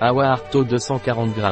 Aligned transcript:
Awa 0.00 0.30
Arto 0.30 0.62
240 0.62 1.34
g. 1.34 1.42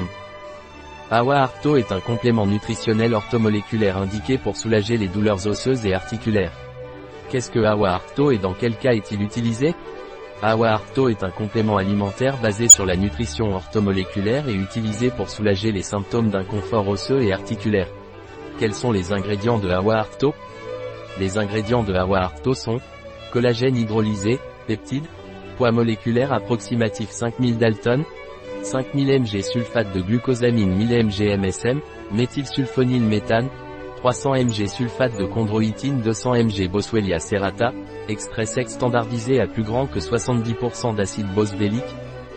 Awa 1.10 1.40
Arto 1.40 1.76
est 1.76 1.90
un 1.90 1.98
complément 1.98 2.46
nutritionnel 2.46 3.12
orthomoléculaire 3.12 3.96
indiqué 3.96 4.38
pour 4.38 4.56
soulager 4.56 4.96
les 4.96 5.08
douleurs 5.08 5.48
osseuses 5.48 5.84
et 5.84 5.94
articulaires. 5.94 6.52
Qu'est-ce 7.28 7.50
que 7.50 7.64
Awa 7.64 7.90
Arto 7.90 8.30
et 8.30 8.38
dans 8.38 8.54
quel 8.54 8.76
cas 8.76 8.92
est-il 8.92 9.20
utilisé? 9.20 9.74
Awa 10.42 10.68
Arto 10.68 11.08
est 11.08 11.24
un 11.24 11.30
complément 11.30 11.76
alimentaire 11.76 12.36
basé 12.36 12.68
sur 12.68 12.86
la 12.86 12.94
nutrition 12.94 13.52
orthomoléculaire 13.52 14.48
et 14.48 14.54
utilisé 14.54 15.10
pour 15.10 15.28
soulager 15.28 15.72
les 15.72 15.82
symptômes 15.82 16.30
d'inconfort 16.30 16.86
osseux 16.86 17.22
et 17.22 17.32
articulaire. 17.32 17.88
Quels 18.60 18.74
sont 18.74 18.92
les 18.92 19.12
ingrédients 19.12 19.58
de 19.58 19.70
Awa 19.70 19.96
Arto? 19.96 20.36
Les 21.18 21.36
ingrédients 21.36 21.82
de 21.82 21.94
Awa 21.94 22.20
Arto 22.20 22.54
sont 22.54 22.78
collagène 23.32 23.76
hydrolysé, 23.76 24.38
peptides, 24.68 25.08
poids 25.56 25.72
moléculaire 25.72 26.32
approximatif 26.32 27.10
5000 27.10 27.58
Dalton, 27.58 28.04
5000 28.66 29.20
mg 29.20 29.42
sulfate 29.42 29.92
de 29.94 30.00
glucosamine 30.00 30.74
1000 30.74 31.04
mg 31.04 31.38
MSM, 31.38 31.80
méthylsulfonyle 32.12 33.04
méthane, 33.04 33.48
300 33.98 34.34
mg 34.34 34.66
sulfate 34.66 35.16
de 35.16 35.24
chondroïtine 35.24 36.00
200 36.00 36.34
mg 36.34 36.68
Boswellia 36.68 37.20
serrata, 37.20 37.72
extrait 38.08 38.44
sec 38.44 38.68
standardisé 38.68 39.40
à 39.40 39.46
plus 39.46 39.62
grand 39.62 39.86
que 39.86 40.00
70% 40.00 40.96
d'acide 40.96 41.32
boswellique, 41.32 41.84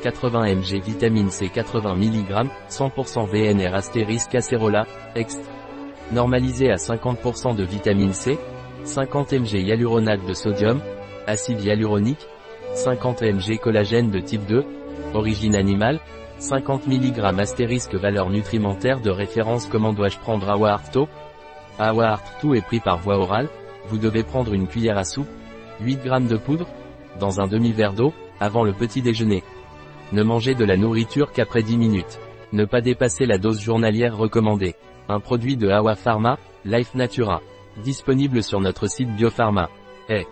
80 0.03 0.55
mg 0.55 0.83
vitamine 0.83 1.31
C 1.31 1.49
80 1.49 1.95
mg, 1.95 2.47
100% 2.69 3.27
VNR 3.27 3.73
astérisque 3.73 4.35
acerola, 4.35 4.85
extrait. 5.15 5.43
Normalisé 6.11 6.69
à 6.69 6.75
50% 6.75 7.55
de 7.55 7.63
vitamine 7.63 8.13
C, 8.13 8.37
50 8.83 9.33
mg 9.33 9.53
hyaluronate 9.55 10.25
de 10.27 10.33
sodium, 10.33 10.79
acide 11.25 11.63
hyaluronique, 11.63 12.27
50 12.75 13.23
mg 13.23 13.57
collagène 13.57 14.11
de 14.11 14.19
type 14.19 14.45
2, 14.45 14.63
origine 15.13 15.55
animale, 15.55 15.99
50 16.39 16.87
mg 16.87 17.19
astérisque 17.39 17.95
valeur 17.95 18.29
nutrimentaire 18.29 19.01
de 19.01 19.09
référence 19.09 19.67
Comment 19.67 19.93
dois-je 19.93 20.17
prendre 20.17 20.49
Awa 20.49 20.71
Arto 20.71 21.07
Awa 21.77 22.11
Arto 22.11 22.53
est 22.53 22.65
pris 22.65 22.79
par 22.79 22.99
voie 22.99 23.17
orale, 23.17 23.49
vous 23.87 23.97
devez 23.97 24.23
prendre 24.23 24.53
une 24.53 24.67
cuillère 24.67 24.97
à 24.97 25.03
soupe, 25.03 25.29
8 25.81 25.99
g 26.03 26.09
de 26.27 26.37
poudre, 26.37 26.67
dans 27.19 27.41
un 27.41 27.47
demi-verre 27.47 27.93
d'eau, 27.93 28.13
avant 28.39 28.63
le 28.63 28.73
petit 28.73 29.01
déjeuner. 29.01 29.43
Ne 30.11 30.23
mangez 30.23 30.55
de 30.55 30.65
la 30.65 30.77
nourriture 30.77 31.31
qu'après 31.31 31.63
10 31.63 31.77
minutes. 31.77 32.19
Ne 32.51 32.65
pas 32.65 32.81
dépasser 32.81 33.25
la 33.25 33.37
dose 33.37 33.61
journalière 33.61 34.17
recommandée. 34.17 34.75
Un 35.07 35.19
produit 35.19 35.57
de 35.57 35.69
Awa 35.69 35.95
Pharma, 35.95 36.37
Life 36.65 36.95
Natura. 36.95 37.41
Disponible 37.83 38.43
sur 38.43 38.59
notre 38.59 38.87
site 38.87 39.09
Biopharma. 39.15 39.69
Eh, 40.09 40.25